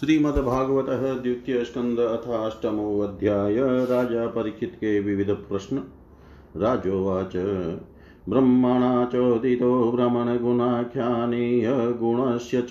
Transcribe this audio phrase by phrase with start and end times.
[0.00, 5.82] श्रीमद्भागवत द्वितीय स्कंद अथाष्टमो अध्याय राजा परीक्षित के विविध प्रश्न
[6.56, 7.32] राजोवाच,
[8.28, 12.70] ब्रह्मणा चोदितो भ्रमणगुणाख्यानीय गुणस्य च।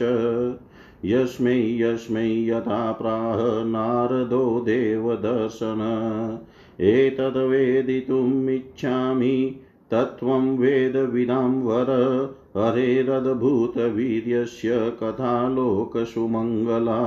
[1.06, 6.40] यस्मै यस्मै, यथा प्राह नारदो देवदर्शन।
[6.82, 9.56] एतद्वेदितुमिच्छामि
[9.92, 11.86] तत्त्वं वेदविदां वर।
[12.58, 17.02] हरेरद्भुतवीर्यस्य कथा लोकसुमङ्गला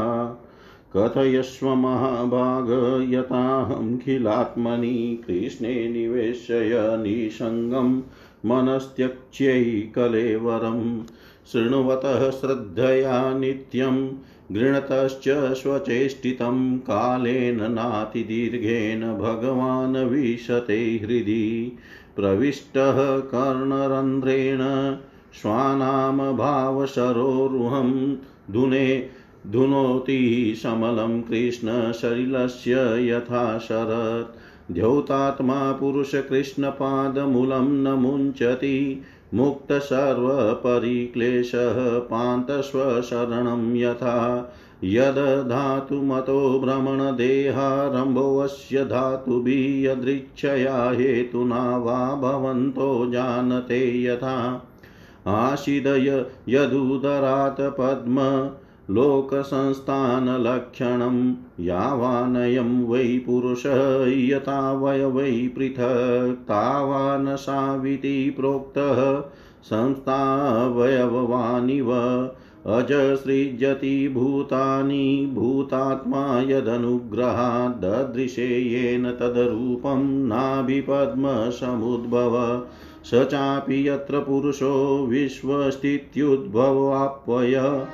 [0.97, 2.69] कथयस्व महाभाग
[3.13, 3.97] यताहं
[5.17, 8.03] कृष्णे निवेशय निसङ्गं
[8.47, 11.05] मनस्त्यक्ष्यै कलेवरं।
[11.53, 14.09] शृण्वतः श्रद्धया नित्यं
[14.53, 21.73] गृणतश्च स्वचेष्टितं कालेन नातिदीर्घेन भगवान् विशते हृदि।
[22.17, 24.59] प्रविष्टः कर्णरन्ध्रेण
[25.43, 28.17] श्वानां भावसरोरुहं
[28.51, 29.09] धुने
[29.47, 34.39] धुनोति समलं कृष्णशरीलस्य यथा शरत्
[34.73, 39.03] द्यौतात्मा पुरुषकृष्णपादमूलं न मुञ्चति
[39.35, 44.53] मुक्तसर्वपरिक्लेशः पान्तस्वशरणं यथा।
[44.85, 54.69] यदधातुमतो भ्रमणदेहारम्भोऽस्य धातुभिः हेतुना वा भवन्तो जानते यथा।
[55.27, 58.51] आशिदय यदुदरात् पद्म
[58.91, 69.21] लोकसंस्थानलक्षणं यावानयं वै पुरुषः यथा वय वै पृथक् तावान् साविति प्रोक्तः
[69.65, 71.93] संस्थावयववानिव
[72.67, 82.37] अजसृजति भूतानि भूतात्मा यदनुग्रहात् ददृशे येन तदरूपं नाभिपद्मसमुद्भव
[83.05, 87.87] स चापि यत्र पुरुषो विश्वस्थित्युद्भवाप्वय।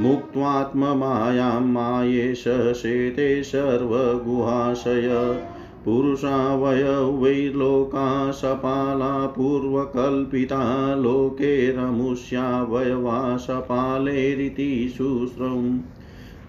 [0.00, 5.40] मुक्त्वात्ममायां मायेश शेते सर्वगुहाशय।
[5.84, 15.78] पुरुषावयवैर्लोका सपाला पूर्वकल्पिता लोके रमुष्यावयवा सपालेरिति शुश्रम्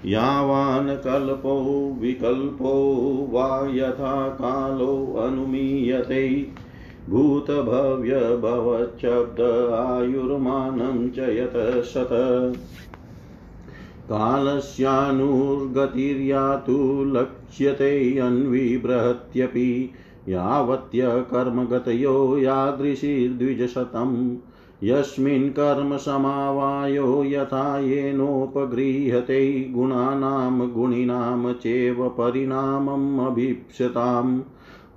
[0.06, 6.48] यावान् कल्पो विकल्पो वा यथा कालोऽनुमीयते
[7.10, 12.10] भूतभव्यभवच्छब्द आयुर्मानं च यत शत
[17.06, 19.92] लक्ष्यते अन्विबृहत्यपि
[20.28, 24.38] यावत्यकर्मगतयो यादृशीर्द्विजशतम्।
[24.84, 34.42] यस्मिन् कर्म समावायो यथा येनोपगृह्यते गुणानां गुणिनां चैव परिणामम् अभीप्स्यताम्।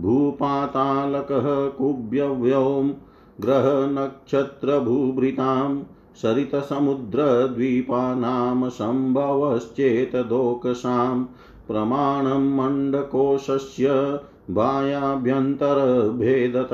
[0.02, 2.94] भूपातालकः कुव्यव्योम
[3.40, 5.82] ग्रहनक्षत्रभूभृतां
[6.22, 11.24] सरितसमुद्रद्वीपानां सम्भवश्चेतदोकसां
[11.68, 14.18] प्रमाणं मण्डकोशस्य
[14.50, 16.72] बायाभ्यन्तरभेदत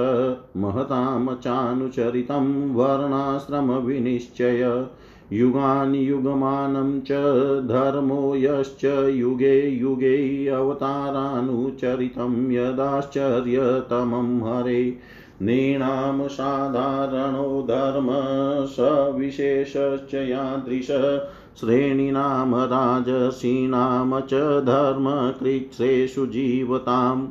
[0.57, 4.87] महतां चानुचरितं वर्णाश्रमविनिश्चय।
[5.33, 7.09] युगानि युगमानं च
[7.69, 14.99] धर्मो यश्च युगे युगे अवतारानुचरितं यदाश्चर्यतमं हरे।
[15.43, 18.09] नृणां साधारणो धर्म
[18.67, 21.21] सविशेषश्च यादृश
[21.61, 27.29] श्रेणीनां राजसीनां च धर्मकृच्छ्रेषु जीवताम्।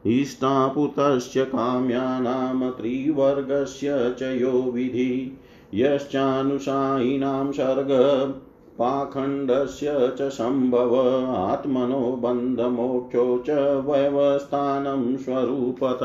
[0.06, 5.38] इष्टापुतस्य काम्यानां त्रिवर्गस्य च यो विधि।
[5.74, 7.88] यश्चानुसायिनां सर्ग
[8.80, 16.00] पाखण्डस्य च सम्भव। आत्मनो बन्धमोक्षो च व्यवस्थानं स्वरूपत।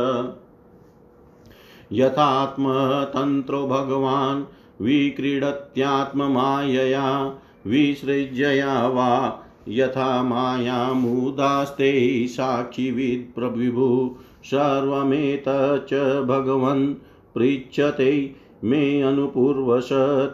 [1.92, 4.44] यथात्मतन्त्रो भगवान्
[4.82, 7.34] विक्रीडत्यात्ममायया,
[7.66, 16.94] विसृज्यया वा यथा मायामुदास्ते साक्षिविद्प्रविभु सर्वमेतच्च भगवन्
[17.34, 18.34] पृच्छते
[18.64, 19.88] मे अनुपूर्वश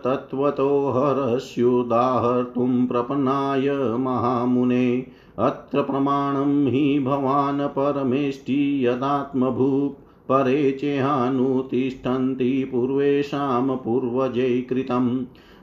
[0.05, 5.07] तत्त्वतो हरस्युदाहर्तुं प्रपन्नाय महामुने।
[5.39, 14.67] अत्र प्रमाणं हि भवान् परमेष्टि यदात्मभूक् परे चेहानुतिष्ठन्ति पूर्वेषां पूर्वजै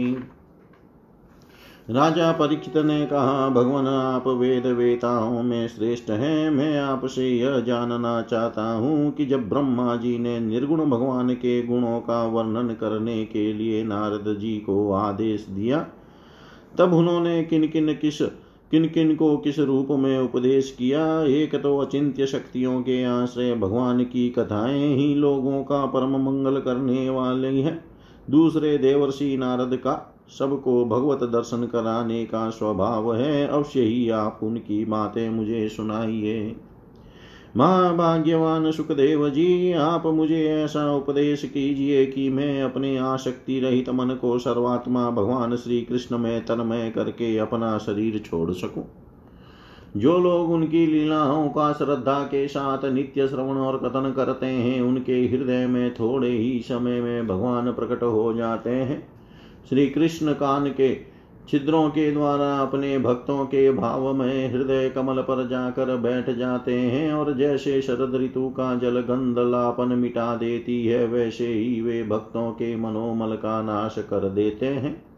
[1.90, 8.22] राजा परीक्षित ने कहा, भगवान, आप वेद वेताओं में श्रेष्ठ हैं। मैं आपसे यह जानना
[8.22, 13.52] चाहता हूँ कि जब ब्रह्मा जी ने निर्गुण भगवान के गुणों का वर्णन करने के
[13.52, 15.86] लिए नारद जी को आदेश दिया,
[16.78, 18.22] तब उन्होंने किन किन किस
[18.70, 21.22] किन किन को किस रूप में उपदेश किया?
[21.22, 27.10] एक तो अचिंत्य शक्तियों के आश्रय भगवान की कथाएँ ही लोगों का परम मंगल करने
[27.10, 27.84] वाली हैं।
[28.30, 34.84] दूसरे देवर्षि नारद का सबको भगवत दर्शन कराने का स्वभाव है, अवश्य ही आप उनकी
[34.84, 36.56] बातें मुझे सुनाइए।
[37.56, 44.38] महाभाग्यवान सुखदेव जी, आप मुझे ऐसा उपदेश कीजिए कि मैं अपने आसक्ति रहित मन को
[44.38, 48.84] सर्वात्मा भगवान श्री कृष्ण में तन्मय करके अपना शरीर छोड़ सकूँ।
[49.96, 55.26] जो लोग उनकी लीलाओं का श्रद्धा के साथ नित्य श्रवण और कथन करते हैं, उनके
[55.26, 59.11] हृदय में थोड़े ही समय में भगवान प्रकट हो जाते हैं।
[59.68, 61.12] श्री कृष्ण कान के
[61.48, 67.12] छिद्रों के द्वारा अपने भक्तों के भाव में हृदय कमल पर जाकर बैठ जाते हैं
[67.12, 72.76] और जैसे शरद ऋतु का जल गंधलापन मिटा देती है, वैसे ही वे भक्तों के
[72.76, 75.11] मनोमल का नाश कर देते हैं।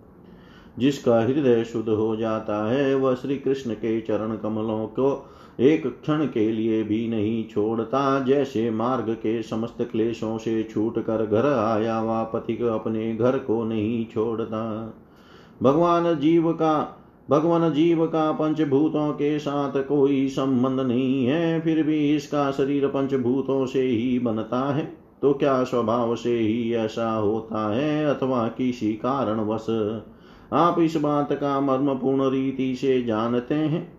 [0.78, 5.30] जिसका हृदय शुद्ध हो जाता है, वह श्री कृष्ण के चरण कमलों को
[5.60, 11.26] एक क्षण के लिए भी नहीं छोड़ता। जैसे मार्ग के समस्त क्लेशों से छूट कर
[11.26, 14.94] घर आया हुआ पथिक अपने घर को नहीं छोड़ता।
[15.62, 17.00] भगवान जीव का,
[17.30, 23.66] भगवान जीव का पंचभूतों के साथ कोई संबंध नहीं है, फिर भी इसका शरीर पंचभूतों
[23.66, 29.66] से ही बनता है। तो क्या स्वभाव से ही ऐसा होता है, अथवा किसी कारणवश
[30.52, 33.92] आप इस बात का मर्म पूर्ण रीति से जानते हैं।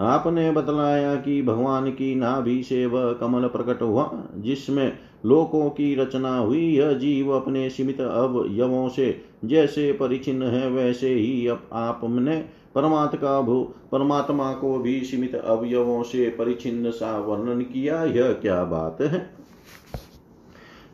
[0.00, 6.38] आपने बतलाया कि भगवान की नाभि से वह कमल प्रकट हुआ, जिसमें लोकों की रचना
[6.38, 12.44] हुई। यह जीव अपने सीमित अवयवों से जैसे परिचिन्न है, वैसे ही आपने
[12.74, 18.64] परमात्मा का भू, परमात्मा को भी सीमित अवयवों से परिचिन्न सा वर्णन किया। यह क्या
[18.64, 19.43] बात है?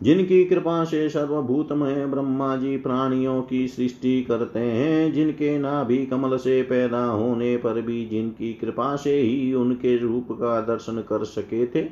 [0.02, 6.62] जिनकी कृपा से सर्वभूतमय ब्रह्मा जी प्राणियों की सृष्टि करते हैं, जिनके नाभि कमल से
[6.62, 11.88] पैदा होने पर भी जिनकी कृपा से ही उनके रूप का दर्शन कर सके थे,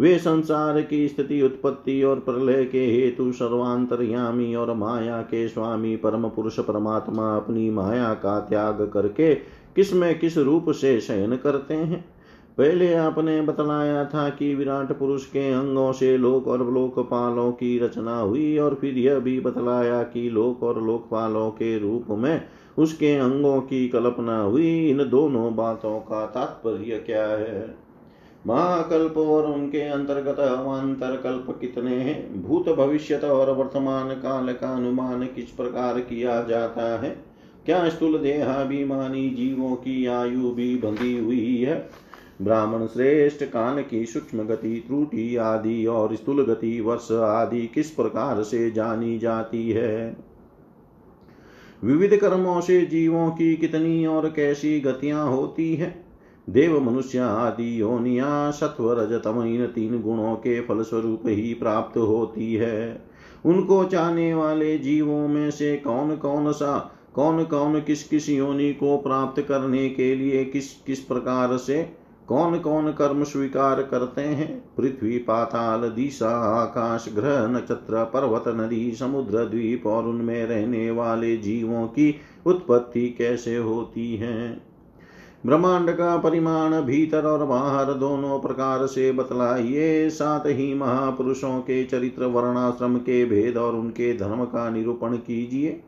[0.00, 6.28] वे संसार की स्थिति, उत्पत्ति और प्रलय के हेतु सर्वांतरयामी और माया के स्वामी परम
[6.28, 9.34] पुरुष परमात्मा अपनी माया का त्याग करके
[9.76, 12.04] किसमें किस रूप से शयन करते हैं।
[12.58, 18.18] पहले आपने बतलाया था कि विराट पुरुष के अंगों से लोक और लोकपालों की रचना
[18.18, 22.44] हुई और फिर यह भी बतलाया कि लोक और लोकपालों के रूप में
[22.78, 27.74] उसके अंगों की कल्पना हुई। इन दोनों बातों का तात्पर्य क्या है?
[28.46, 32.42] महाकल्प और उनके अंतर्गत अवान्तर कल्प कितने हैं?
[32.42, 37.24] भूत भविष्य और वर्तमान काल का अनुमान किस प्रकार किया जाता है?
[37.64, 42.01] क्या स्थूल देहाभिमानी जीवों की आयु भी बंधी हुई है?
[42.42, 48.42] ब्राह्मण श्रेष्ठ, कान की सूक्ष्म गति, त्रुटि आदि और स्थूल गति, वर्ष आदि किस प्रकार
[48.42, 50.16] से जानी जाती है?
[51.84, 56.04] विविध कर्मों से जीवों की कितनी और कैसी गतियाँ होती है?
[56.50, 63.04] देव, मनुष्य आदि योनिया सत्व रजतम इन तीन गुणों के फलस्वरूप ही प्राप्त होती है।
[63.44, 68.96] उनको चाहने वाले जीवों में से कौन कौन सा, कौन कौन किस किस योनि को
[68.96, 72.01] प्राप्त करने के लिए किस किस प्रकार से
[72.32, 74.62] कौन कौन कर्म स्वीकार करते हैं?
[74.76, 81.86] पृथ्वी, पाताल, दिशा, आकाश, ग्रह, नक्षत्र, पर्वत, नदी, समुद्र, द्वीप और उनमें रहने वाले जीवों
[81.86, 84.60] की उत्पत्ति कैसे होती है?
[85.46, 92.24] ब्रह्मांड का परिमाण भीतर और बाहर दोनों प्रकार से बतलाइए। साथ ही महापुरुषों के चरित्र
[92.24, 95.82] वर्णाश्रम के भेद और उनके धर्म का निरूपण कीजिए।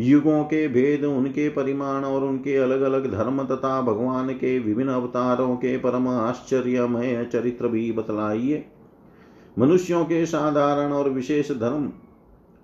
[0.00, 5.56] युगों के भेद, उनके परिमाण और उनके अलग अलग धर्म तथा भगवान के विभिन्न अवतारों
[5.56, 8.64] के परम आश्चर्यमय चरित्र भी बतलाइए।
[9.58, 11.92] मनुष्यों के साधारण और विशेष धर्म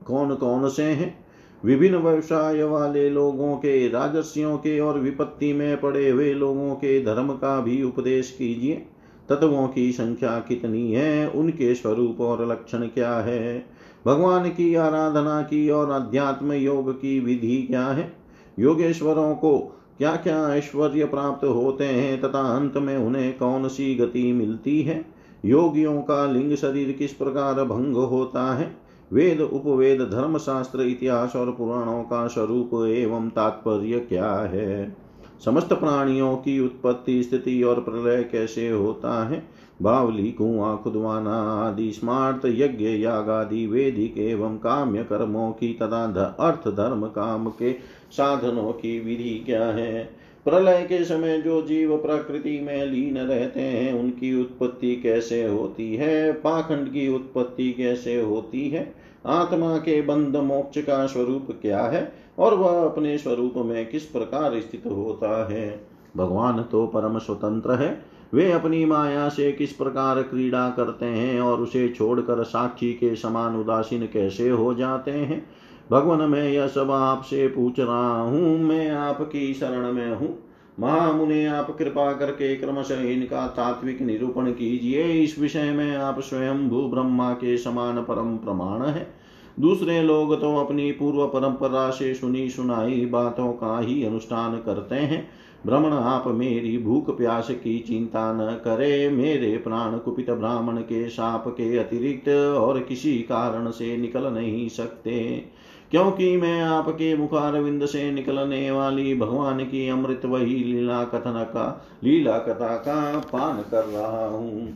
[0.07, 1.25] कौन कौन से हैं?
[1.65, 7.29] विभिन्न व्यवसाय वाले लोगों के, राजस्यों के और विपत्ति में पड़े हुए लोगों के धर्म
[7.29, 8.87] का भी उपदेश कीजिए।
[9.29, 11.31] तत्वों की संख्या कितनी है?
[11.31, 13.67] उनके स्वरूप और लक्षण क्या है?
[14.07, 18.13] भगवान की आराधना की और अध्यात्म योग की विधि क्या है?
[18.59, 19.59] योगेश्वरों को
[19.99, 25.05] क्या क्या ऐश्वर्य प्राप्त होते हैं तथा अंत में उन्हें कौन सी गति मिलती है?
[25.45, 28.77] योगियों का लिंग शरीर किस प्रकार भंग होता है?
[29.13, 34.97] वेद, उपवेद, धर्मशास्त्र, इतिहास और पुराणों का स्वरूप एवं तात्पर्य क्या है?
[35.45, 39.49] समस्त प्राणियों की उत्पत्ति, स्थिति और प्रलय कैसे होता है?
[39.83, 46.69] बावली, कुआ, खुदवाना आदि स्मार्त यज्ञ याग आदि वेदिक एवं काम्य कर्मों की तथा अर्थ,
[46.69, 47.73] धर्म, काम के
[48.11, 50.11] साधनों की विधि क्या है?
[50.45, 56.33] प्रलय के समय जो जीव प्रकृति में लीन रहते हैं, उनकी उत्पत्ति कैसे होती है?
[56.33, 58.95] पाखंड की उत्पत्ति कैसे होती है?
[59.27, 62.13] आत्मा के बंध मोक्ष का स्वरूप क्या है?
[62.41, 65.87] और वह अपने स्वरूप में किस प्रकार स्थित होता है?
[66.17, 68.05] भगवान तो परम स्वतंत्र है।
[68.35, 73.57] वे अपनी माया से किस प्रकार क्रीड़ा करते हैं और उसे छोड़कर साक्षी के समान
[73.57, 75.47] उदासीन कैसे हो जाते हैं?
[75.91, 80.39] भगवान, मैं यह सब आपसे पूछ रहा हूँ। मैं आपकी शरण में हूँ।
[80.81, 86.89] महामुने, आप कृपा करके क्रमशः इनका तात्विक निरूपण कीजिए। इस विषय में आप स्वयं भू
[86.89, 89.20] ब्रह्मा के समान परम प्रमाण है।
[89.61, 95.29] दूसरे लोग तो अपनी पूर्व परंपरा से सुनी सुनाई बातों का ही अनुष्ठान करते हैं।
[95.67, 101.49] भ्रमण आप मेरी भूख प्यास की चिंता न करे। मेरे प्राण कुपित ब्राह्मण के साप
[101.49, 105.45] के अतिरिक्त और किसी कारण से निकल नहीं सकते।
[105.91, 112.39] क्योंकि मैं आपके मुखारविंद से निकलने वाली भगवान की अमृत वही लीला कथन का, लीला
[112.39, 114.75] कथा का पान कर रहा हूँ।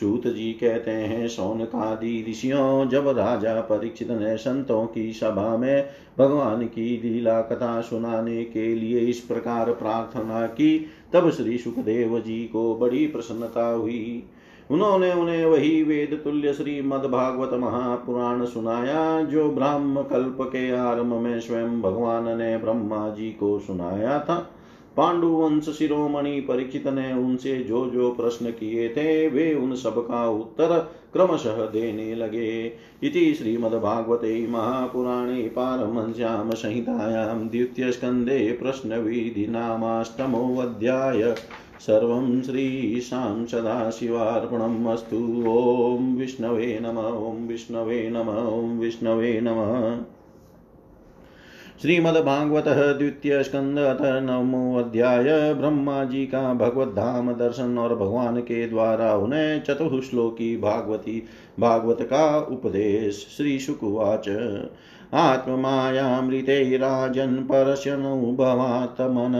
[0.00, 5.88] सूत जी कहते हैं, सौनकादि ऋषियों, जब राजा परीक्षित ने संतों की सभा में
[6.18, 12.44] भगवान की लीला कथा सुनाने के लिए इस प्रकार प्रार्थना की, तब श्री सुखदेव जी
[12.44, 14.22] को बड़ी प्रसन्नता हुई।
[14.70, 21.40] उन्होंने उन्हें वही वेद तुल्य श्री भागवत महापुराण सुनाया, जो ब्राह्म कल्प के आरंभ में
[21.40, 24.52] स्वयं भगवान ने ब्रह्मा जी को सुनाया था।
[24.96, 30.92] पांडुवंश शिरोमणि परीक्षित ने उनसे जो जो प्रश्न किए थे, वे उन सब का उत्तर
[31.12, 32.72] क्रमशः देने लगे।
[33.02, 41.34] इति श्रीमद्भागवते महापुराणे पारमहंस्यां संहितायां द्वितीयस्कन्धे प्रश्नविधिनामाष्टमोऽध्याय।
[41.80, 50.15] सर्वं श्रीशां सदाशिवार्पणम् अस्तु। ॐ विष्णवे नम, ॐ विष्णवे नम, ॐ विष्णवे नमः।
[51.82, 52.68] श्रीमद्भागवत
[52.98, 59.12] द्वितीय स्कंद अथ नवमो अध्याय ब्रह्मा जी का भगवत धाम दर्शन और भगवान के द्वारा
[59.14, 61.22] उन्हें चतुश्लोकी भागवती
[61.60, 64.28] भागवत का उपदेश श्री शुकुवाच
[65.14, 69.36] आत्ममायामृते राजन् परश्यनुभवात्मन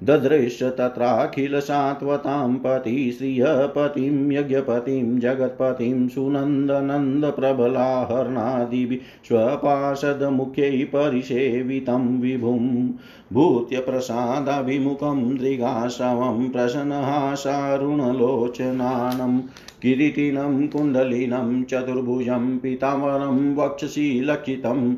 [0.03, 12.89] ददृश्य तत्राखिलसात्वतां पति श्रियपतिं यज्ञपतिं जगत्पतिं सुनन्दनन्दप्रबलाहर्णादिभिः स्वपार्षदमुख्यै परिसेवितं विभुं
[13.33, 19.39] भूत्यप्रसादाभिमुखं दृगाशवं प्रसन्नहासारुणलोचनानं
[19.81, 24.95] किरीटिनं कुण्डलिनं चतुर्भुजं पीताम्बरं वक्षसि लक्षितं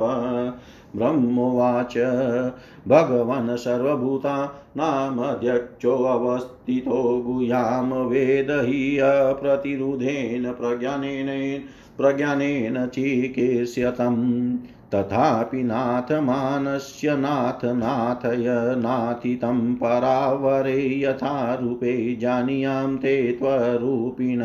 [0.96, 1.98] ब्रह्मोवाच।
[2.88, 11.62] भगवन् सर्वभूता नामध्यक्षोऽवस्थितो गुह्यां वेद हि अप्रतिरुधेन प्रज्ञानेन
[11.98, 14.58] प्रज्ञानेन चिकीर्ष्यतम्
[14.96, 24.40] तथापि नाथमानस्य नाथ नाथय नाथितं परावरे यथा रूपे जानीयां ते त्वरूपिण।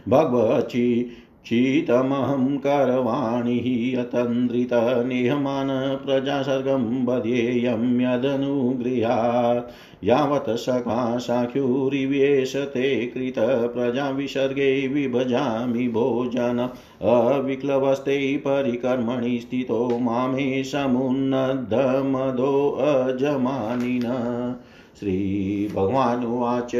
[0.10, 1.12] भगवची
[1.46, 5.68] चितमहं करवाणिः अतन्द्रितनिहमान
[6.06, 9.72] प्रजासर्गं बध्येयं यदनुगृहात्
[10.06, 16.60] यावत् सखा साख्युरिवेशते कृतप्रजाविसर्गे विभजामि भोजन
[17.02, 24.06] अविक्लवस्ते परिकर्मणि स्थितो मामे समुन्नद्धमदो अजमानिन
[25.00, 26.72] श्रीभगवानुवाच।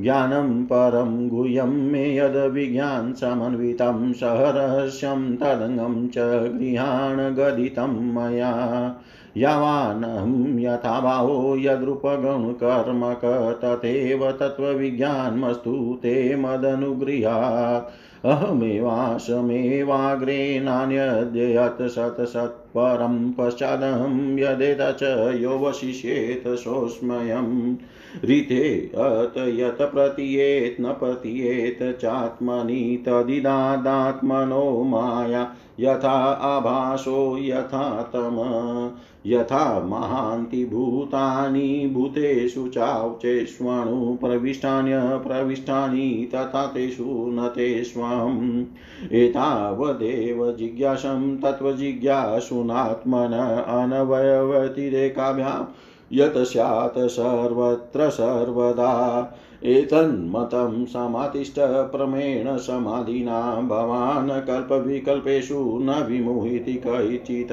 [0.00, 6.18] ज्ञानं परं गुह्यं मे यद् विज्ञान समन्वितं सहरस्यं तदङ्गं च
[6.58, 8.94] गृहाण गदितं मया।
[9.36, 13.20] यावानहं यथा भावो यद्रूपगुणकर्मक
[13.64, 27.76] तथैव तत्त्वविज्ञानमस्तु ते मदनुगृहात्। अहमेवासमेवाग्रे नान्यद्यत् सत्सत्परं पश्चादहं यदेत च योऽवशिष्येत सोऽस्मयं।
[28.24, 38.90] ऋते अत यत् प्रतीयेत् न प्रतीयेत् चात्मनि तदिदादात्मनो माया। यथा आभासो यथा तम,
[39.26, 48.64] यथा महान्ति भूतानि, भूतेषु चावचेष्वणु प्रविष्टान्यप्रविष्टानि तथा तेषु न ते स्वम्।
[49.12, 55.72] एतावदेव जिज्ञासं तत्त्वजिज्ञासूनात्मन अनवयवतिरेकाभ्यां,
[56.12, 59.24] यत् स्यात् सर्वत्र सर्वदा।
[59.64, 67.52] एतन्मतं समातिष्ठ प्रमेण समाधिना भवान् कल्पविकल्पेषु न विमुहिति कैचित्।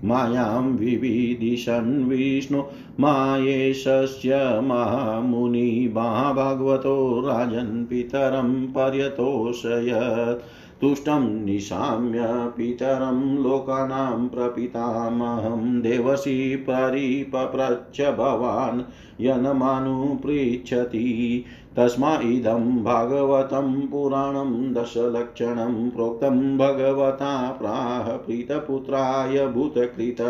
[0.06, 2.64] मायां विविदिशन् विष्णु
[3.00, 10.44] मायेशस्य महामुनि महाभागवतो राजन् पितरं पर्यतोषयत्।
[10.82, 18.82] तुष्टं निशाम्य पितरं लोकानां प्रपितामहं देवसी परिपप्रच्छ भवान्
[19.22, 21.46] यन्मानुपृच्छति।
[21.78, 30.22] तस्मा इदं भागवतं पुराणं दशलक्षणं प्रोक्तं भगवता प्राह प्रीतपुत्राय भूतकृत।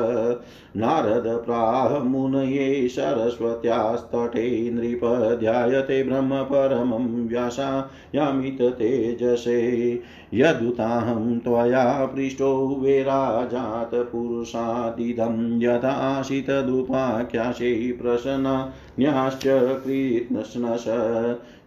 [0.78, 5.02] नारद प्राह मुनये सरस्वत्यास्तटे नृप
[5.40, 10.02] ब्रह्मपरमं ब्रह्म परमं व्यासायामित तेजसे।
[10.34, 19.44] यदुताहं त्वया पृष्टो वेराजात पुरुषादिदं यथाशितदुपाख्याशे प्रसन्न्याश्च
[19.84, 20.86] कृत्स्नश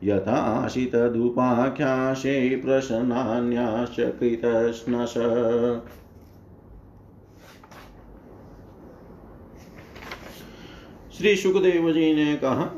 [0.05, 5.15] यथाशितदुपाख्याशे प्रसन्नान्याश्च कृतस्नश
[11.19, 12.71] श्री सुखदेव जी ने कहा,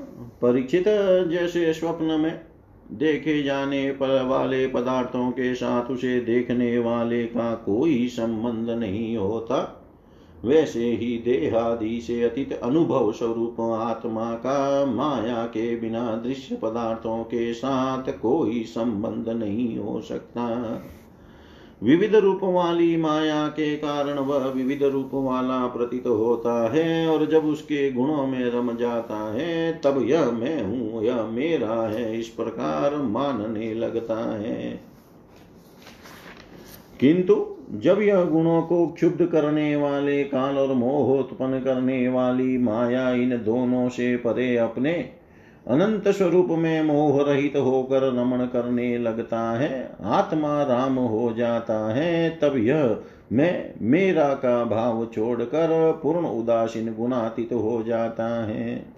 [0.43, 0.85] परीक्षित
[1.31, 2.41] जैसे स्वप्न में
[2.93, 9.83] देखे जाने पर वाले पदार्थों के साथ उसे देखने वाले का कोई संबंध नहीं होता।
[10.45, 17.55] वैसे ही देहादि से अतीत अनुभव स्वरूप आत्मा का माया के बिना दृश्य पदार्थों के
[17.55, 20.49] साथ कोई संबंध नहीं हो सकता।
[21.83, 27.45] विविध रूप वाली माया के कारण वह विविध रूप वाला प्रतीत होता है और जब
[27.45, 32.97] उसके गुणों में रम जाता है, तब यह मैं हूँ, यह मेरा है, इस प्रकार
[32.97, 34.81] मानने लगता है।
[37.01, 43.31] किंतु जब यह गुणों को क्षुब्ध करने वाले, काल और मोहोत्पन्न करने वाली माया इन
[43.31, 45.16] दोनों से परे अपने
[45.69, 52.39] अनंत स्वरूप में मोह रहित होकर रमण करने लगता है। आत्मा राम हो जाता है,
[52.43, 52.99] तब यह
[53.33, 58.97] मैं, मेरा का भाव छोड़कर पूर्ण उदासीन गुणातीत हो जाता है।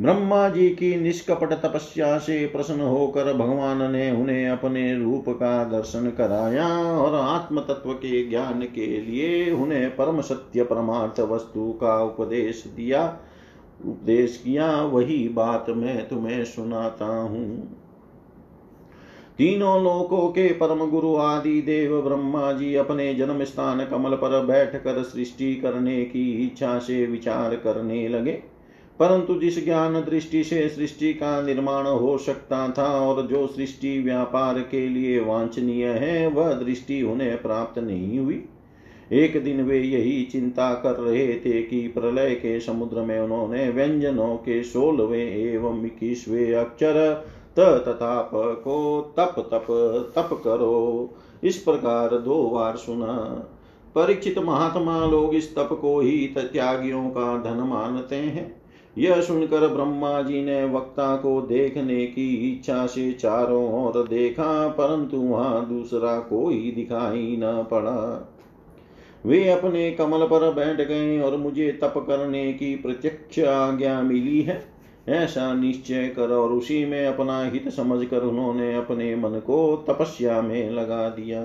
[0.00, 6.10] ब्रह्मा जी की निष्कपट तपस्या से प्रसन्न होकर भगवान ने उन्हें अपने रूप का दर्शन
[6.10, 12.64] कराया और आत्म तत्व के ज्ञान के लिए उन्हें परम सत्य परमार्थ वस्तु का उपदेश
[12.76, 13.18] दिया।
[13.84, 17.76] उपदेश किया वही बात मैं तुम्हें सुनाता हूँ।
[19.38, 25.02] तीनों लोकों के परम गुरु आदि देव ब्रह्मा जी अपने जन्म स्थान कमल पर बैठकर
[25.02, 28.32] सृष्टि करने की इच्छा से विचार करने लगे।
[28.98, 34.58] परंतु जिस ज्ञान दृष्टि से सृष्टि का निर्माण हो सकता था और जो सृष्टि व्यापार
[34.58, 38.44] के लिए वांछनीय है, वह दृष्टि उन्हें प्राप्त नहीं हुई।
[39.12, 44.36] एक दिन वे यही चिंता कर रहे थे कि प्रलय के समुद्र में उन्होंने व्यंजनों
[44.36, 47.24] के सोलवे एवं इक्कीसवे अक्षर
[47.58, 49.66] त तथा प को तप तप
[50.16, 51.10] तप करो।
[51.44, 53.12] इस प्रकार दो बार सुना।
[53.94, 58.62] परीक्षित महात्मा लोग इस तप को ही त्यागियों का धन मानते हैं।
[58.98, 65.16] यह सुनकर ब्रह्मा जी ने वक्ता को देखने की इच्छा से चारों ओर देखा, परंतु
[65.16, 68.29] वहाँ दूसरा कोई दिखाई न पड़ा।
[69.26, 74.64] वे अपने कमल पर बैठ गए और मुझे तप करने की प्रत्यक्ष आज्ञा मिली है।
[75.08, 80.70] ऐसा निश्चय कर और उसी में अपना हित समझकर उन्होंने अपने मन को तपस्या में
[80.70, 81.44] लगा दिया।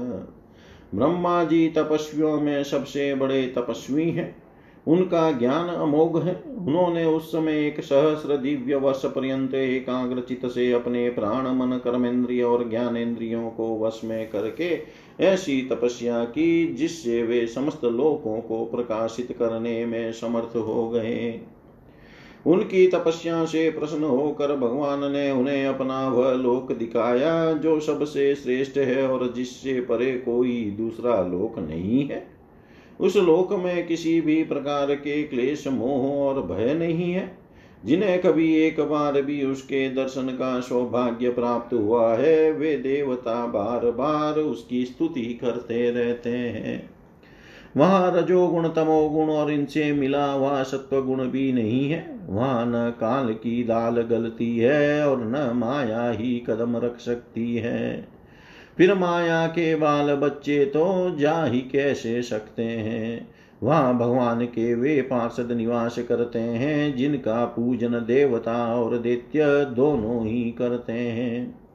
[0.95, 4.44] ब्रह्मा जी तपस्वियों में सबसे बड़े तपस्वी हैं।
[4.87, 10.71] उनका ज्ञान अमोघ है। उन्होंने उस समय एक सहस्र दिव्य वर्ष पर्यंत एकाग्र चित से
[10.71, 14.79] अपने प्राण, मन, कर्मेंद्रिय और ज्ञानेन्द्रियों को वश में करके
[15.19, 21.41] ऐसी तपस्या की, जिससे वे समस्त लोकों को प्रकाशित करने में समर्थ हो गए।
[22.47, 28.77] उनकी तपस्या से प्रसन्न होकर भगवान ने उन्हें अपना वह लोक दिखाया, जो सबसे श्रेष्ठ
[28.77, 32.34] है और जिससे परे कोई दूसरा लोक नहीं है।
[32.99, 37.37] उस लोक में किसी भी प्रकार के क्लेश, मोह और भय नहीं है।
[37.85, 43.91] जिन्हें कभी एक बार भी उसके दर्शन का सौभाग्य प्राप्त हुआ है, वे देवता बार
[43.91, 46.89] बार उसकी स्तुति करते रहते हैं।
[47.77, 53.33] वहाँ रजोगुण, तमोगुण और इनसे मिला हुआ सत्व गुण भी नहीं है। वहाँ न काल
[53.33, 58.14] की दाल गलती है और न माया ही कदम रख सकती है।
[58.77, 63.29] फिर माया के बाल बच्चे तो जा ही कैसे सकते हैं?
[63.63, 70.51] वहाँ भगवान के वे पार्षद निवास करते हैं, जिनका पूजन देवता और दैत्य दोनों ही
[70.51, 71.65] करते हैं।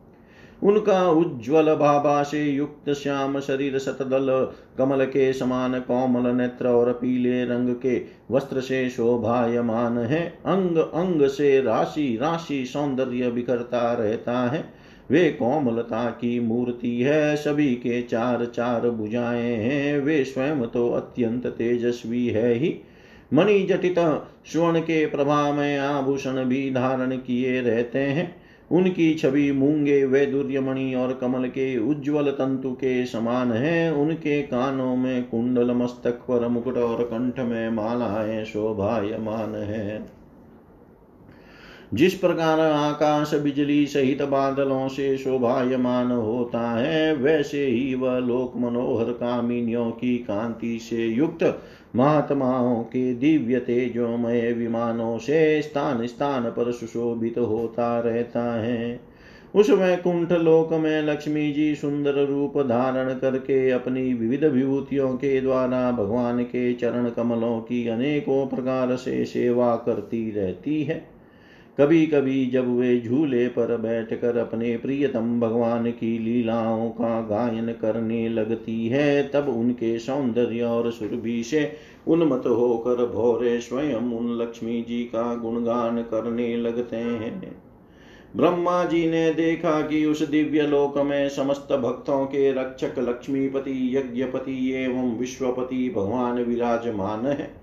[0.63, 7.45] उनका उज्ज्वल भाभा से युक्त श्याम शरीर सतदल, कमल के समान कोमल नेत्र और पीले
[7.45, 14.80] रंग के वस्त्र से शोभायमान है। अंग अंग से राशि राशि सौंदर्य बिखरता रहता है।
[15.11, 21.47] वे कोमलता की मूर्ति है, सभी के चार चार भुजाएँ हैं। वे स्वयं तो अत्यंत
[21.47, 22.77] तेजस्वी है ही।
[23.35, 23.99] मणि जटित
[24.47, 28.37] स्वर्ण के प्रभाव में आभूषण भी धारण किए रहते हैं।
[28.73, 35.25] उनकी छवि मूँगे, वैदुर्यमणि और कमल के उज्ज्वल तंतु के समान है। उनके कानों में
[35.25, 40.20] कुंडल मस्तक पर मुकुट और कंठ में मालाएँ शोभायमान है।
[41.95, 49.13] जिस प्रकार आकाश बिजली सहित बादलों से शोभायमान होता है, वैसे ही वह लोक मनोहर
[49.13, 51.63] कामिनियों की कांति से युक्त
[51.97, 59.01] महात्माओं के दिव्य तेजोमय विमानों से स्थान स्थान पर सुशोभित होता रहता है।
[59.55, 65.91] उस वैकुंठ लोक में लक्ष्मी जी सुंदर रूप धारण करके अपनी विविध विभूतियों के द्वारा
[65.93, 71.20] भगवान के चरण कमलों की अनेकों प्रकार से सेवा करती रहती है।
[71.81, 78.29] कभी कभी जब वे झूले पर बैठकर अपने प्रियतम भगवान की लीलाओं का गायन करने
[78.29, 81.73] लगती है, तब उनके सौंदर्य और सुरभि से
[82.09, 87.63] उन्मत होकर भोरे स्वयं उन लक्ष्मी जी का गुणगान करने लगते हैं।
[88.37, 94.73] ब्रह्मा जी ने देखा कि उस दिव्य लोक में समस्त भक्तों के रक्षक लक्ष्मीपति, यज्ञपति
[94.75, 97.60] एवं विश्वपति भगवान विराजमान है।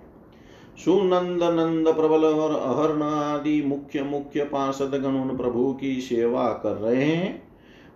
[0.77, 6.75] सुनंद नंद प्रबल और अहर्ण आदि मुख्य मुख्य पार्षद गण उन प्रभु की सेवा कर
[6.75, 7.43] रहे हैं।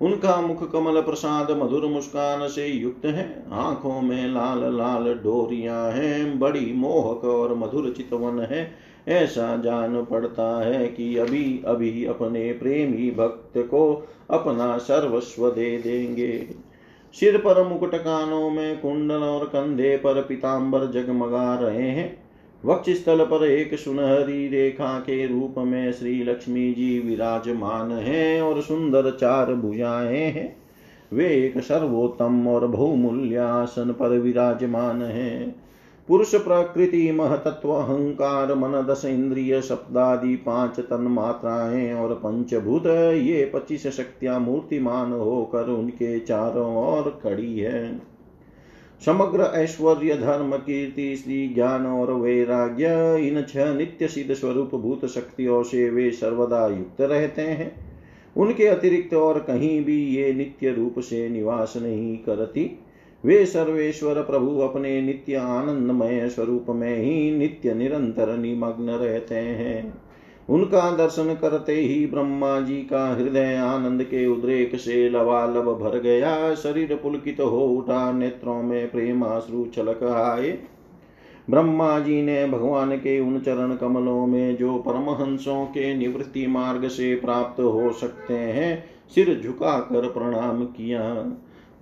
[0.02, 6.40] उनका मुख कमल प्रसाद मधुर मुस्कान से युक्त है। आँखों में लाल लाल डोरियाँ हैं,
[6.40, 8.72] बड़ी मोहक और मधुर चितवन है।
[9.08, 16.48] ऐसा जान पड़ता है कि अभी अभी अपने प्रेमी भक्त को अपना सर्वस्व दे देंगे।
[17.14, 22.21] सिर पर मुकुट कानों में कुंडल और कंधे पर पिताम्बर जगमगा रहे हैं।
[22.66, 28.62] वक्ष स्थल पर एक सुनहरी रेखा के रूप में श्री लक्ष्मी जी विराजमान हैं और
[28.62, 30.56] सुंदर चार भुजाएँ हैं।
[31.14, 35.56] वे एक सर्वोत्तम और बहुमूल्य आसन पर विराजमान हैं।
[36.08, 43.88] पुरुष प्रकृति, महतत्व, अहंकार मन दस इंद्रिय शब्दादि पाँच तन मात्राएँ और पंचभूत, ये पच्चीस
[43.88, 48.11] शक्तियाँ मूर्तिमान होकर उनके चारों ओर खड़ी है।
[49.06, 52.86] समग्र ऐश्वर्य धर्म कीर्ति श्री ज्ञान और वैराग्य,
[53.28, 57.72] इन छह नित्य सिद्ध स्वरूप भूत शक्तियों से वे सर्वदा युक्त रहते हैं।
[58.38, 62.80] उनके अतिरिक्त और कहीं भी ये नित्य रूप से निवास नहीं करती।
[63.26, 69.94] वे सर्वेश्वर प्रभु अपने नित्य आनंदमय स्वरूप में ही नित्य निरंतर निमग्न रहते हैं।
[70.50, 76.56] उनका दर्शन करते ही ब्रह्मा जी का हृदय आनंद के उद्रेक से लवालब भर गया।
[76.56, 80.60] शरीर पुलकित तो हो उठा, नेत्रों में प्रेमाश्रु छलक आए।
[81.50, 87.16] ब्रह्मा जी ने भगवान के उन चरण कमलों में जो परमहंसों के निवृत्ति मार्ग से
[87.16, 88.84] प्राप्त हो सकते हैं,
[89.16, 91.02] सिर झुकाकर प्रणाम किया।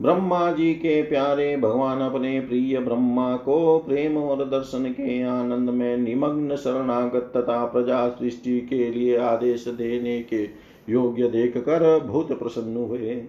[0.02, 5.98] ब्रह्मा जी के प्यारे, भगवान अपने प्रिय ब्रह्मा को प्रेम और दर्शन के आनंद में
[5.98, 10.50] निमग्न शरणागत तथा प्रजा सृष्टि के लिए आदेश देने के
[10.90, 13.24] योग्य देख कर बहुत प्रसन्न हुए।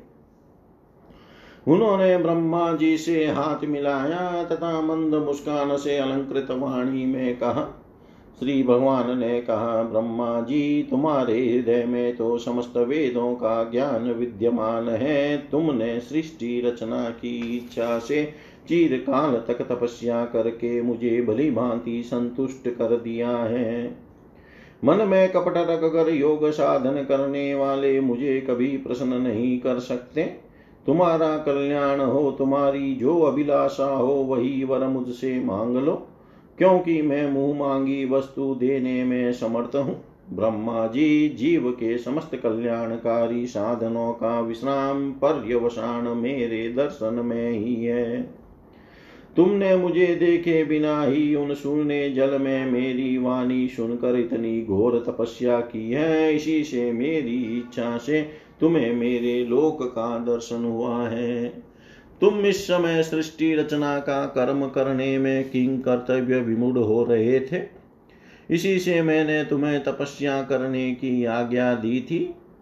[1.69, 7.80] उन्होंने ब्रह्मा जी से हाथ मिलाया तथा मंद मुस्कान से अलंकृत वाणी में कहा
[8.41, 14.89] श्री भगवान ने कहा ब्रह्मा जी तुम्हारे हृदय में तो समस्त वेदों का ज्ञान विद्यमान
[14.89, 18.25] है। तुमने सृष्टि रचना की इच्छा से
[18.69, 23.97] चीर काल तक तपस्या करके मुझे भली भांति संतुष्ट कर दिया है।
[24.85, 30.23] मन में कपट रख कर योग साधन करने वाले मुझे कभी प्रसन्न नहीं कर सकते।
[30.87, 36.07] तुम्हारा कल्याण हो, तुम्हारी जो अभिलाषा हो, वही वर मुझसे मांग लो।
[36.61, 43.47] क्योंकि मैं मुँह मांगी वस्तु देने में समर्थ हूँ। ब्रह्मा जी जीव के समस्त कल्याणकारी
[43.47, 48.23] साधनों का विश्राम पर्यवसान मेरे दर्शन में ही है।
[49.37, 55.61] तुमने मुझे देखे बिना ही उन शून्य जल में मेरी वाणी सुनकर इतनी घोर तपस्या
[55.61, 58.23] की है। इसी से मेरी इच्छा से
[58.61, 61.70] तुम्हें मेरे लोक का दर्शन हुआ है।
[62.21, 67.63] तुम इस समय सृष्टि रचना का कर्म करने में किंग कर्तव्य विमूढ़ हो रहे थे।
[68.51, 72.19] इसी से मैंने तुम्हें तपस्या करने की आज्ञा दी थी,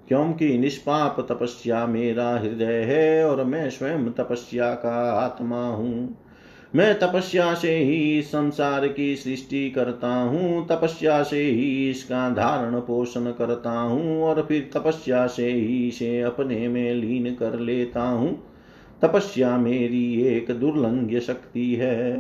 [0.08, 6.16] क्योंकि निष्पाप तपस्या मेरा हृदय है और मैं स्वयं तपस्या का आत्मा हूँ।
[6.74, 13.30] मैं तपस्या से ही संसार की सृष्टि करता हूँ, तपस्या से ही इसका धारण पोषण
[13.32, 18.36] करता हूँ और फिर तपस्या से ही इसे अपने में लीन कर लेता हूँ।
[19.02, 22.16] तपस्या मेरी एक दुर्लंघ्य शक्ति है।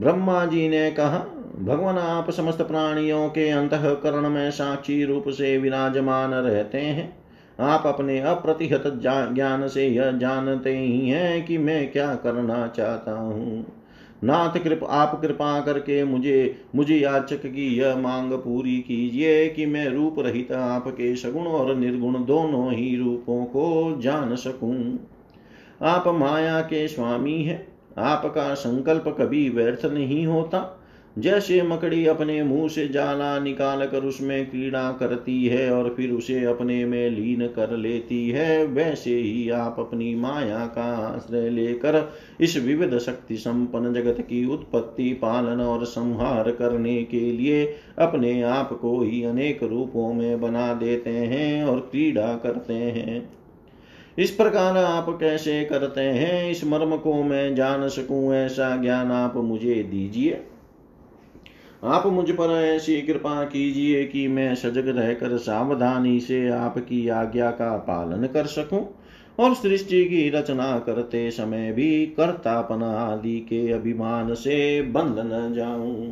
[0.00, 1.18] ब्रह्मा जी ने कहा,
[1.58, 7.12] भगवान, आप समस्त प्राणियों के अंतकरण में साक्षी रूप से विराजमान रहते हैं।
[7.60, 8.82] आप अपने अप्रतिहत
[9.34, 13.66] ज्ञान से यह जानते ही हैं कि मैं क्या करना चाहता हूँ।
[14.24, 19.86] नाथ कृप, आप कृपा करके मुझे मुझे याचक की यह मांग पूरी कीजिए कि मैं
[19.88, 24.74] रूप रहित आपके सगुण और निर्गुण दोनों ही रूपों को जान सकूँ।
[25.84, 27.66] आप माया के स्वामी हैं।
[27.98, 30.80] आपका संकल्प कभी व्यर्थ नहीं होता।
[31.18, 36.44] जैसे मकड़ी अपने मुँह से जाला निकाल कर उसमें क्रीड़ा करती है और फिर उसे
[36.44, 42.56] अपने में लीन कर लेती है, वैसे ही आप अपनी माया का आश्रय लेकर इस
[42.56, 47.64] विविध शक्ति संपन्न जगत की उत्पत्ति, पालन और संहार करने के लिए
[47.98, 53.43] अपने आप को ही अनेक रूपों में बना देते हैं और क्रीड़ा करते हैं।
[54.18, 56.50] इस प्रकार आप कैसे करते हैं?
[56.50, 60.40] इस मर्म को मैं जान सकूँ, ऐसा ज्ञान आप मुझे दीजिए।
[61.84, 67.76] आप मुझ पर ऐसी कृपा कीजिए कि मैं सजग रहकर सावधानी से आपकी आज्ञा का
[67.76, 68.88] पालन कर सकूँ
[69.38, 76.10] और सृष्टि की रचना करते समय भी कर्तापन आदि के अभिमान से बंध न जाऊँ।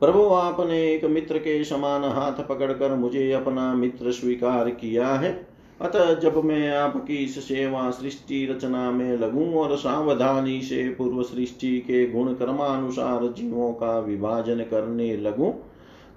[0.00, 5.49] प्रभु, आपने एक मित्र के समान हाथ पकड़कर मुझे अपना मित्र स्वीकार किया है।
[5.80, 11.78] अतः जब मैं आपकी इस सेवा सृष्टि रचना में लगूं और सावधानी से पूर्व सृष्टि
[11.78, 15.52] के गुण कर्मानुसार जीवों का विभाजन करने लगूं,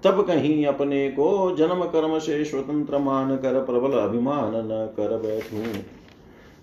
[0.04, 5.72] तब कहीं अपने को जन्म कर्म से स्वतंत्र मान कर प्रबल अभिमान न कर बैठूं।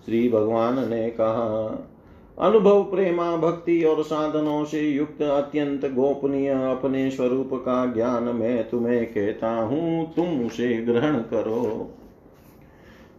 [0.05, 1.87] श्री भगवान ने कहा,
[2.39, 9.05] अनुभव, प्रेमा, भक्ति और साधनों से युक्त अत्यंत गोपनीय अपने स्वरूप का ज्ञान मैं तुम्हें
[9.05, 11.97] कहता हूँ तुम उसे ग्रहण करो।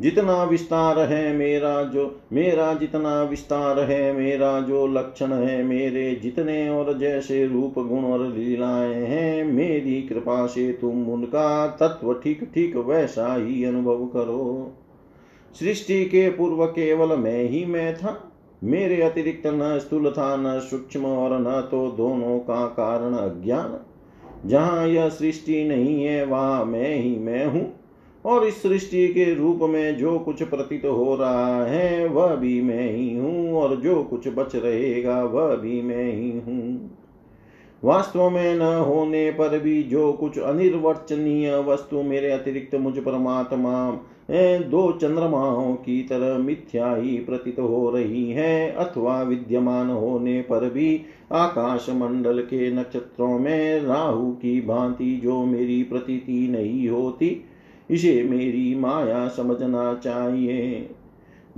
[0.02, 6.68] जितना विस्तार है मेरा जो, मेरा जितना विस्तार है, मेरा जो लक्षण है, मेरे जितने
[6.68, 12.76] और जैसे रूप गुण और लीलाएँ हैं, मेरी कृपा से तुम उनका तत्व ठीक ठीक
[12.76, 14.72] वैसा ही अनुभव करो।
[15.60, 18.32] सृष्टि के पूर्व केवल मैं ही मैं था।
[18.64, 23.78] मेरे अतिरिक्त न स्थूल था, न सूक्ष्म और न तो दोनों का कारण अज्ञान।
[24.48, 27.81] जहाँ यह सृष्टि नहीं है, वहाँ मैं ही मैं हूँ।
[28.24, 32.92] और इस सृष्टि के रूप में जो कुछ प्रतीत हो रहा है, वह भी मैं
[32.92, 36.90] ही हूँ, और जो कुछ बच रहेगा, वह भी मैं ही हूँ।
[37.82, 43.90] वास्तव में न होने पर भी जो कुछ अनिर्वचनीय वस्तु मेरे अतिरिक्त मुझ परमात्मा
[44.30, 51.00] दो चंद्रमाओं की तरह मिथ्या ही प्रतीत हो रही है, अथवा विद्यमान होने पर भी
[51.32, 57.28] आकाश मंडल के नक्षत्रों में राहु की भांति जो मेरी प्रतीति नहीं होती
[57.92, 60.90] इसे मेरी माया समझना चाहिए।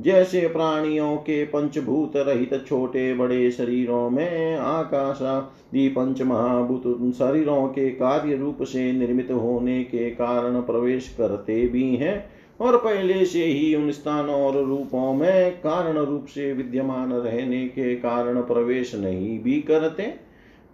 [0.00, 6.82] जैसे प्राणियों के पंचभूत रहित छोटे बड़े शरीरों में आकाशादि पंच महाभूत
[7.14, 12.24] शरीरों के कार्य रूप से निर्मित होने के कारण प्रवेश करते भी हैं
[12.60, 17.94] और पहले से ही उन स्थानों और रूपों में कारण रूप से विद्यमान रहने के
[17.94, 20.14] कारण प्रवेश नहीं भी करते।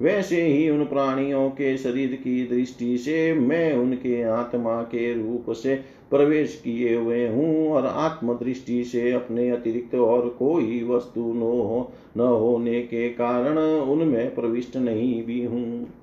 [0.02, 5.74] वैसे ही उन प्राणियों के शरीर की दृष्टि से मैं उनके आत्मा के रूप से
[6.10, 11.92] प्रवेश किए हुए हूँ और आत्म दृष्टि से अपने अतिरिक्त और कोई वस्तु न हो,
[12.16, 15.94] न होने के कारण उनमें प्रविष्ट नहीं भी हूँ।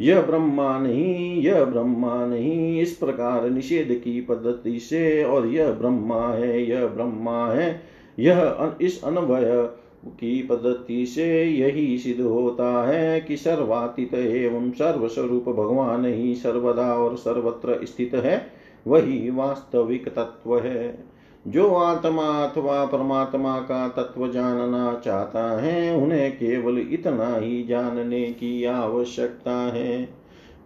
[0.00, 6.28] यह ब्रह्मा नहीं, यह ब्रह्मा नहीं, इस प्रकार निषेध की पद्धति से और यह ब्रह्मा
[6.28, 7.80] है, यह ब्रह्मा है,
[8.18, 9.68] यह इस अनवय
[10.06, 17.16] की पद्धति से यही सिद्ध होता है कि सर्वातीत एवं सर्वस्वरूप भगवान ही सर्वदा और
[17.16, 18.46] सर्वत्र स्थित है,
[18.86, 21.04] वही वास्तविक तत्व है।
[21.48, 28.64] जो आत्मा अथवा परमात्मा का तत्व जानना चाहता है, उन्हें केवल इतना ही जानने की
[28.64, 30.08] आवश्यकता है।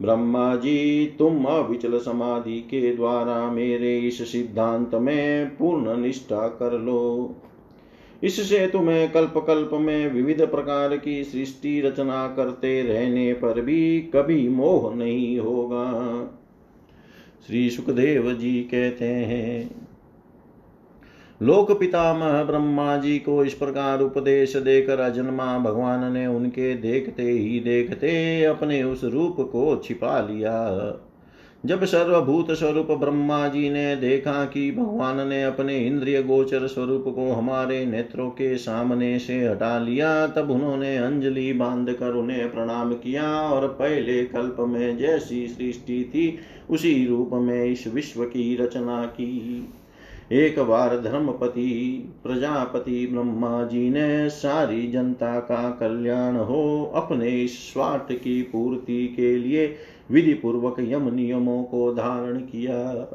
[0.03, 7.35] ब्रह्मा जी, तुम अविचल समाधि के द्वारा मेरे इस सिद्धांत में पूर्ण निष्ठा कर लो।
[8.23, 14.49] इससे तुम्हें कल्प कल्प में विविध प्रकार की सृष्टि रचना करते रहने पर भी कभी
[14.49, 15.85] मोह नहीं होगा।
[17.47, 19.71] श्री सुखदेव जी कहते हैं,
[21.41, 27.61] लोक पितामह ब्रह्मा जी को इस प्रकार उपदेश देकर अजन्मा भगवान ने उनके देखते ही
[27.61, 30.55] देखते अपने उस रूप को छिपा लिया।
[31.67, 37.33] जब सर्वभूत स्वरूप ब्रह्मा जी ने देखा कि भगवान ने अपने इंद्रिय गोचर स्वरूप को
[37.33, 43.41] हमारे नेत्रों के सामने से हटा लिया, तब उन्होंने अंजलि बाँध कर उन्हें प्रणाम किया
[43.41, 46.39] और पहले कल्प में जैसी सृष्टि थी,
[46.71, 49.69] उसी रूप में इस विश्व की रचना की।
[50.33, 58.43] एक बार धर्मपति, प्रजापति ब्रह्मा जी ने सारी जनता का कल्याण हो, अपने स्वार्थ की
[58.43, 59.77] पूर्ति के लिए
[60.11, 63.09] विधि पूर्वक यम नियमों को धारण किया।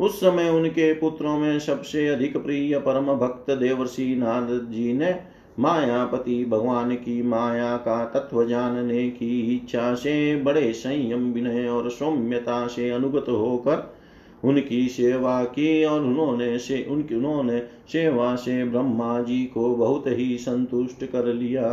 [0.00, 5.14] उस समय उनके पुत्रों में सबसे अधिक प्रिय परम भक्त देवर्षि नारद जी ने
[5.58, 12.66] मायापति भगवान की माया का तत्व जानने की इच्छा से बड़े संयम, विनय और सौम्यता
[12.66, 13.94] से अनुगत होकर
[14.44, 17.58] उनकी सेवा की और उन्होंने से उनकी उन्होंने
[17.88, 21.64] सेवा से ब्रह्मा जी को बहुत ही संतुष्ट कर लिया।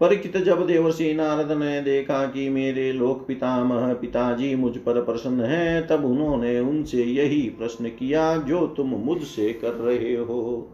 [0.00, 5.86] परीक्षित जब देवर्षि नारद ने देखा कि मेरे लोक पितामह पिताजी मुझ पर प्रसन्न है,
[5.86, 10.68] तब उन्होंने उनसे यही प्रश्न किया, जो तुम मुझसे कर रहे हो।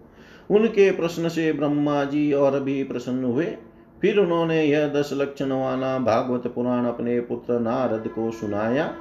[0.51, 3.47] उनके प्रश्न से ब्रह्मा जी और भी प्रसन्न हुए।
[4.01, 8.95] फिर उन्होंने यह दस लक्षण वाला भागवत पुराण अपने पुत्र नारद को सुनाया,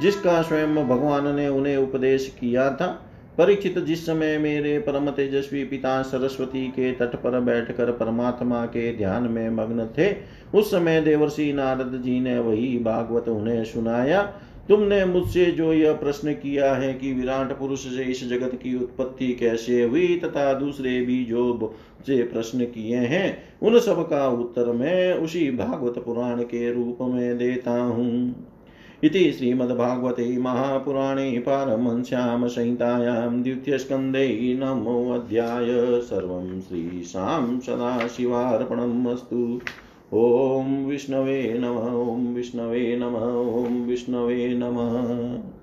[0.00, 3.06] जिसका स्वयं भगवान ने उन्हें उपदेश किया था।
[3.38, 9.22] परीक्षित जिस समय मेरे परम तेजस्वी पिता सरस्वती के तट पर बैठकर परमात्मा के ध्यान
[9.22, 10.14] में मग्न थे,
[10.54, 14.22] उस समय देवर्षि नारद जी ने वही भागवत उन्हें सुनाया।
[14.68, 19.32] तुमने मुझसे जो यह प्रश्न किया है कि विराट पुरुष से इस जगत की उत्पत्ति
[19.34, 21.74] कैसे हुई तथा दूसरे भी जो
[22.06, 27.38] से प्रश्न किए हैं, उन सब का उत्तर मैं उसी भागवत पुराण के रूप में
[27.38, 28.34] देता हूँ।
[29.04, 35.66] इति श्रीमद्भागवते महापुराणे पारमंस्यां संहितायां द्वितीयस्कन्धे नमोऽध्याय
[36.00, 39.60] सर्वं श्रीशां सदाशिवार्पणम् अस्तु।
[40.14, 43.26] ॐ विष्णवे नमः, ॐ विष्णवे नमः,
[43.64, 45.59] ॐ विष्णवे नमः।